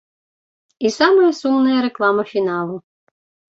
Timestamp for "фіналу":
2.33-2.83